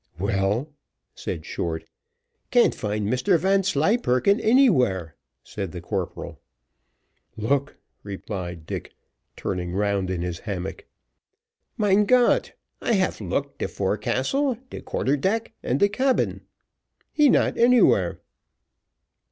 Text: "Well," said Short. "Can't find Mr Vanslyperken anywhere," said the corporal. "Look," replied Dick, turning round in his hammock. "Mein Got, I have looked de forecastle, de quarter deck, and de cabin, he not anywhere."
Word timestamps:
"Well," 0.17 0.73
said 1.13 1.45
Short. 1.45 1.85
"Can't 2.49 2.73
find 2.73 3.07
Mr 3.07 3.37
Vanslyperken 3.37 4.39
anywhere," 4.39 5.15
said 5.43 5.73
the 5.73 5.79
corporal. 5.79 6.41
"Look," 7.37 7.77
replied 8.01 8.65
Dick, 8.65 8.93
turning 9.35 9.73
round 9.73 10.09
in 10.09 10.23
his 10.23 10.39
hammock. 10.39 10.87
"Mein 11.77 12.05
Got, 12.05 12.53
I 12.81 12.93
have 12.93 13.21
looked 13.21 13.59
de 13.59 13.67
forecastle, 13.67 14.57
de 14.71 14.81
quarter 14.81 15.15
deck, 15.17 15.53
and 15.61 15.79
de 15.79 15.87
cabin, 15.87 16.41
he 17.13 17.29
not 17.29 17.55
anywhere." 17.55 18.21